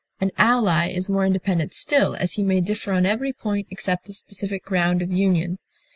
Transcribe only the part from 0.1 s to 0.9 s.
An ally